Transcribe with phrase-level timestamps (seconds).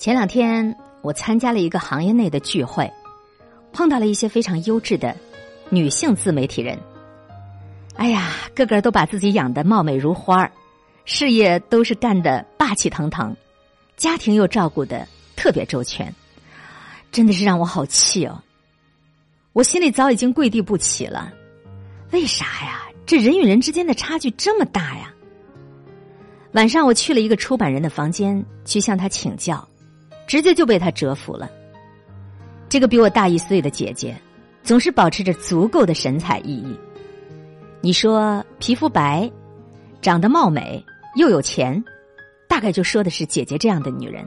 [0.00, 2.90] 前两天我参加了一个行业内的聚会，
[3.70, 5.14] 碰到了一些非常优质的
[5.68, 6.78] 女性自媒体人。
[7.96, 10.50] 哎呀，个个都把自己养的貌美如花儿，
[11.04, 13.36] 事业都是干的霸气腾腾，
[13.98, 16.14] 家庭又照顾的特别周全，
[17.12, 18.42] 真的是让我好气哦！
[19.52, 21.30] 我心里早已经跪地不起了。
[22.10, 22.86] 为啥呀？
[23.04, 25.12] 这人与人之间的差距这么大呀？
[26.52, 29.68] 晚上我去了一个出版人的房间，去向他请教，
[30.30, 31.50] 直接就被他折服了。
[32.68, 34.16] 这个比我大一岁的姐姐，
[34.62, 36.76] 总是保持着足够的神采奕奕。
[37.80, 39.28] 你说皮肤白，
[40.00, 40.84] 长得貌美
[41.16, 41.82] 又有钱，
[42.48, 44.24] 大概就说的是姐姐这样的女人。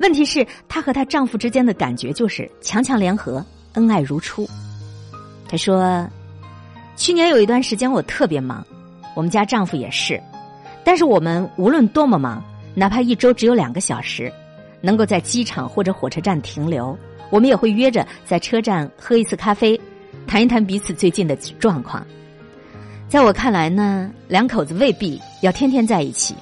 [0.00, 4.48] 问题是她和她丈夫之间的感觉就是强强联合，恩爱如初。
[5.46, 6.08] 她说。
[6.96, 8.66] 去年有一段时间我特别忙，
[9.14, 10.20] 我们家丈夫也是，
[10.82, 12.42] 但是我们无论多么忙，
[12.74, 14.32] 哪怕一周只有两个小时，
[14.80, 16.96] 能够在机场或者火车站停留，
[17.30, 19.80] 我们也会约着在车站喝一次咖啡，
[20.26, 22.06] 谈一谈彼此最近的状况。
[23.08, 26.34] 在我看来呢，两口子未必要天天在一起，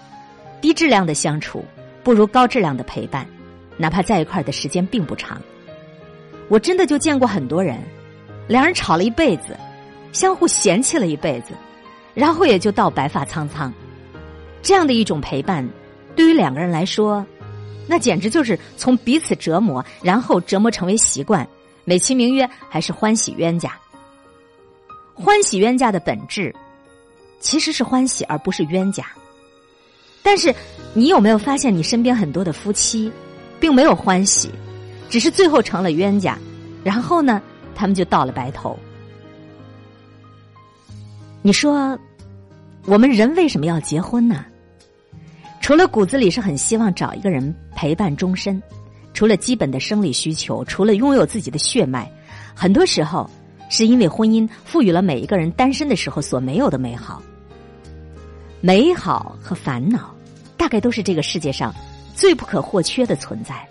[0.60, 1.64] 低质量的相处
[2.02, 3.26] 不如高质量的陪伴，
[3.76, 5.40] 哪怕在一块的时间并不长。
[6.48, 7.78] 我真的就见过很多人，
[8.48, 9.56] 两人吵了一辈子。
[10.12, 11.52] 相互嫌弃了一辈子，
[12.14, 13.70] 然后也就到白发苍苍。
[14.62, 15.68] 这样的一种陪伴，
[16.14, 17.26] 对于两个人来说，
[17.86, 21.46] 那简直就是从彼此折磨，然后折磨成为习惯，
[21.84, 23.72] 美其名曰还是欢喜冤家。
[25.14, 26.54] 欢喜冤家的本质，
[27.40, 29.06] 其实是欢喜而不是冤家。
[30.22, 30.54] 但是，
[30.92, 33.10] 你有没有发现，你身边很多的夫妻，
[33.60, 34.50] 并没有欢喜，
[35.08, 36.36] 只是最后成了冤家，
[36.82, 37.40] 然后呢，
[37.74, 38.76] 他们就到了白头。
[41.42, 41.96] 你说，
[42.86, 44.44] 我们人为什么要结婚呢？
[45.66, 48.62] 除了骨子里是很希望找一个人陪伴终身，
[49.12, 52.08] 除了基本的生理需求，除了拥有自己的血脉，
[52.54, 53.28] 很多时候
[53.68, 57.20] 是因为婚姻赋予了每一个人单身的时候所没有的美好。
[58.60, 60.14] 美好和烦恼，
[60.56, 61.74] 大概都是这个世界上
[62.14, 63.68] 最不可或缺的存在。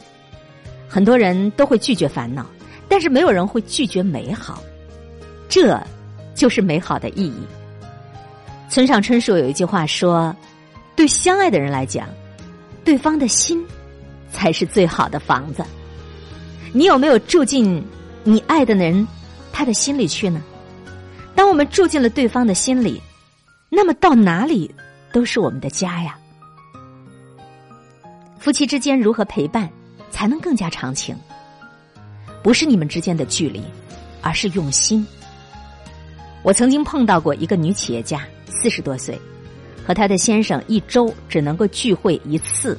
[0.89, 2.45] 很多人都会拒绝烦恼，
[2.89, 4.61] 但是没有人会拒绝美好，
[5.47, 5.81] 这
[6.33, 7.47] 就是美好的意义。
[8.67, 10.35] 村上春树有一句话说
[10.95, 12.07] ：“对相爱的人来讲，
[12.83, 13.65] 对方的心
[14.31, 15.63] 才是最好的房子。”
[16.73, 17.83] 你有没有住进
[18.23, 19.07] 你爱的人
[19.51, 20.41] 他的心里去呢？
[21.33, 23.01] 当我们住进了对方的心里，
[23.69, 24.73] 那么到哪里
[25.13, 26.17] 都是我们的家呀。
[28.39, 29.69] 夫妻之间如何陪伴
[30.11, 31.15] 才能更加长情？
[32.43, 33.63] 不是你们之间的距离，
[34.21, 35.05] 而是用心。
[36.43, 38.21] 我曾经碰到过一个女企业家。
[38.47, 39.19] 四十多岁，
[39.85, 42.77] 和她的先生一周只能够聚会一次。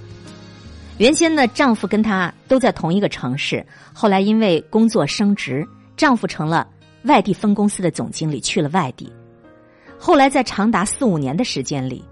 [0.98, 5.66] 原先呢，丈夫跟她都在同一个城市，后来因为工作升职，
[5.96, 6.66] 丈夫成了
[7.04, 9.12] 外地分公司的总经理，去了外地。
[9.98, 12.04] 后来在长达四五年的时间里，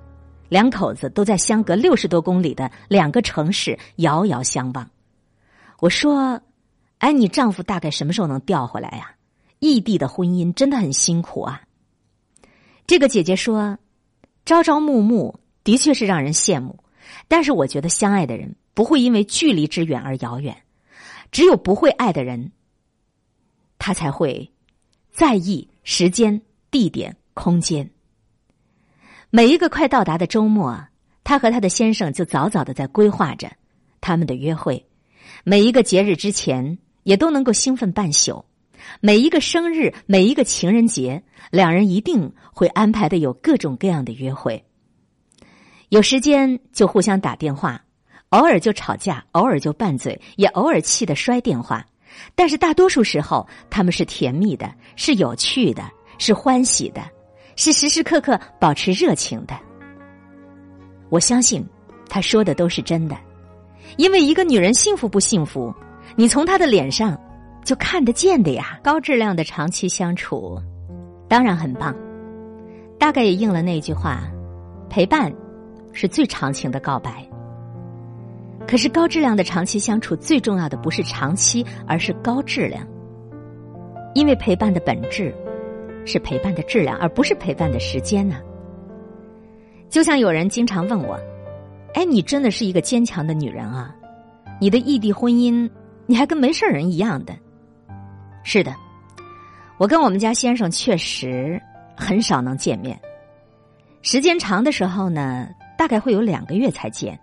[0.48, 4.88] 两口子都在相隔六十多公里的两个城市遥遥相望。
[5.80, 6.40] 我说
[6.98, 9.10] ：“哎，你丈夫大概什么时候能调回来呀？
[9.58, 11.62] 异地的婚姻真的很辛苦啊。”
[12.86, 13.78] 这个姐姐说
[14.44, 16.78] ：“朝朝暮暮的确是让人羡慕，
[17.28, 20.62] 但是我觉得相爱的人不会因为距离之远而遥远，
[21.32, 22.52] 只有不会爱的人，
[23.78, 24.52] 他才会
[25.10, 27.90] 在意时间、地点、空间。
[29.30, 30.88] 每一个快到达的周末，
[31.24, 33.50] 她和她的先生就早早的在规划着
[34.00, 34.76] 他们的约会；
[35.42, 38.44] 每一个节日之前，也都能够兴奋半宿。”
[39.00, 44.64] 每一个生日，每一个情人节，两人一定会安排的有各种各样的约会。
[45.90, 47.84] 有时间就互相打电话，
[48.30, 51.84] 偶尔就吵架，偶尔就拌嘴，也偶尔气得摔电话。
[52.34, 55.82] 但是大多数时候，他们是甜蜜的，是有趣的，
[56.18, 57.02] 是欢喜的，
[57.56, 59.54] 是时时刻刻保持热情的。
[61.10, 61.64] 我相信
[62.08, 63.16] 他说的都是真的，
[63.96, 65.72] 因为一个女人幸福不幸福，
[66.16, 67.18] 你从她的脸上。
[67.64, 70.60] 就看得见的呀，高质量的长期相处，
[71.28, 71.96] 当然很棒。
[72.98, 74.20] 大概也应了那句话：
[74.88, 75.32] 陪伴
[75.92, 77.26] 是最长情的告白。
[78.66, 82.86] 可是高质量的长期相处，最重要的不是长期，而是高质量。
[84.14, 85.34] 因为陪伴的本质
[86.06, 88.36] 是陪伴的质量，而不是陪伴的时间呢。
[89.88, 91.18] 就像有人经常问我
[91.94, 93.94] ：“哎，你真的是一个坚强的女人啊？
[94.60, 95.68] 你的异地婚姻，
[96.06, 97.34] 你还跟没事人一样的。”
[98.44, 98.72] 是的，
[99.78, 101.60] 我跟我们家先生确实
[101.96, 102.98] 很少能见面。
[104.02, 107.16] 时间长的时候呢，大概会有两个月才见；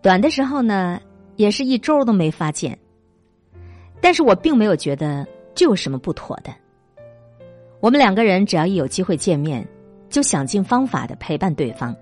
[0.00, 1.00] 短的时候呢，
[1.34, 2.78] 也是一周都没发见。
[4.00, 5.26] 但是我并没有觉得
[5.56, 6.52] 这有什么不妥的。
[7.80, 9.66] 我们两个人只要一有机会见面，
[10.08, 11.94] 就想尽方法的陪伴对方，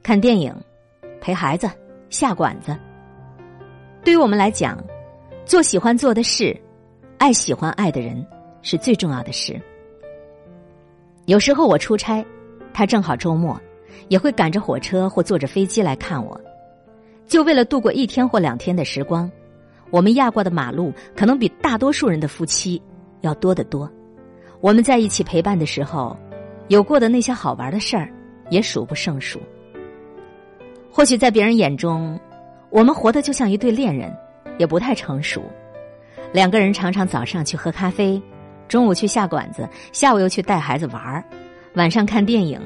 [0.00, 0.54] 看电影，
[1.20, 1.68] 陪孩子，
[2.08, 2.76] 下馆子。
[4.04, 4.78] 对于我们来讲，
[5.44, 6.56] 做喜欢做的事，
[7.18, 8.24] 爱喜欢爱的人，
[8.62, 9.60] 是最重要的事。
[11.26, 12.24] 有时候我出差，
[12.72, 13.60] 他正好周末，
[14.06, 16.40] 也会赶着火车或坐着飞机来看我，
[17.26, 19.30] 就为了度过一天或两天的时光。
[19.90, 22.80] 我们压过的马路，可能比大多数人的夫妻
[23.22, 23.90] 要多得多。
[24.60, 26.16] 我们在一起陪伴的时候，
[26.68, 28.08] 有过的那些好玩的事儿，
[28.48, 29.40] 也数不胜数。
[30.88, 32.18] 或许在别人眼中，
[32.70, 34.16] 我们活得就像一对恋人，
[34.56, 35.42] 也不太成熟。
[36.32, 38.20] 两个人常常早上去喝咖啡，
[38.68, 41.24] 中午去下馆子，下午又去带孩子玩儿，
[41.74, 42.60] 晚上看电影，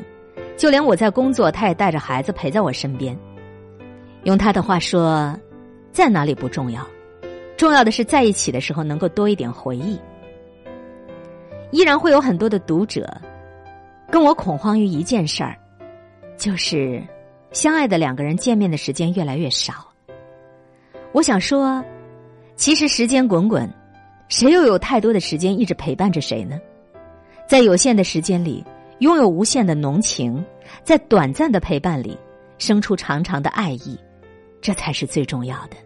[0.56, 3.16] 就连我在工作，他也带着孩子陪在我身边。
[4.24, 5.36] 用他的话说，
[5.92, 6.86] 在哪里不重要。
[7.56, 9.98] 重要的是在一起的时候能够多一点回忆。
[11.70, 13.08] 依然会有很多的读者
[14.10, 15.56] 跟我恐慌于一件事儿，
[16.36, 17.00] 就是
[17.52, 19.74] 相爱的两个人见面的时间越来越少。
[21.12, 21.82] 我想说，
[22.54, 23.68] 其实时间滚滚，
[24.28, 26.60] 谁又有太多的时间一直陪伴着谁呢？
[27.48, 28.64] 在有限的时间里，
[29.00, 30.44] 拥有无限的浓情，
[30.84, 32.16] 在短暂的陪伴里，
[32.58, 33.98] 生出长长的爱意，
[34.60, 35.76] 这才是最重要的。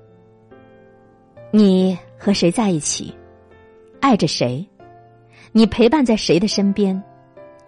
[1.51, 3.15] 你和谁在一起，
[4.01, 4.65] 爱着谁，
[5.53, 7.03] 你陪伴在谁的身边，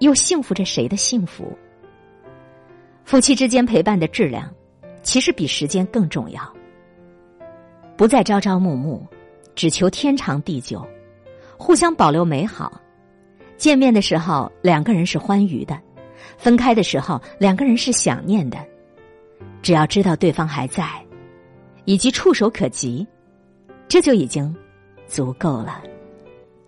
[0.00, 1.56] 又幸福着谁的幸福？
[3.04, 4.52] 夫妻之间陪伴的质量，
[5.02, 6.57] 其实比时间更重要。
[7.98, 9.02] 不再朝朝暮暮，
[9.56, 10.86] 只求天长地久，
[11.56, 12.80] 互相保留美好。
[13.56, 15.74] 见面的时候，两个人是欢愉的；
[16.36, 18.56] 分开的时候，两个人是想念的。
[19.62, 20.84] 只要知道对方还在，
[21.86, 23.04] 以及触手可及。
[23.88, 24.54] 这就已经
[25.08, 25.82] 足够了。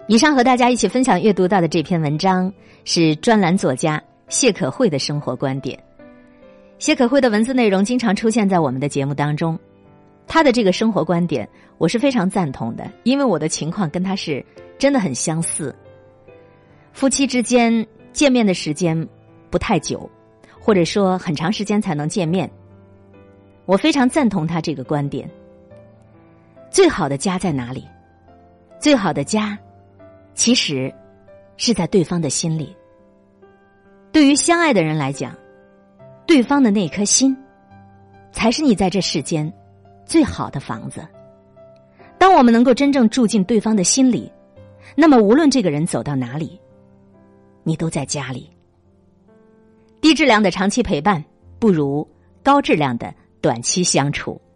[0.08, 2.52] 以上和大家一起分享阅读到的这篇文章
[2.84, 5.78] 是专栏作家谢可慧的生活观点。
[6.80, 9.56] 谢可慧的文字内容经常出现在我们的节目当中，
[10.32, 11.46] 他的这个生活观点
[11.76, 14.46] 我是非常赞同的，因为我的情况跟他是
[14.78, 15.74] 真的很相似。
[16.92, 19.08] 夫妻之间见面的时间
[19.50, 20.08] 不太久，
[20.60, 22.48] 或者说很长时间才能见面，
[23.66, 25.28] 我非常赞同他这个观点。
[26.70, 27.84] 最好的家在哪里？
[28.78, 29.58] 最好的家，
[30.34, 30.94] 其实
[31.56, 32.72] 是在对方的心里。
[34.12, 35.36] 对于相爱的人来讲，
[36.24, 37.36] 对方的那颗心，
[38.30, 39.52] 才是你在这世间
[40.10, 41.06] 最好的房子。
[42.18, 44.30] 当我们能够真正住进对方的心里，
[44.96, 46.60] 那么无论这个人走到哪里，
[47.62, 48.50] 你都在家里。
[50.00, 51.24] 低质量的长期陪伴，
[51.60, 52.04] 不如
[52.42, 54.40] 高质量的短期相处。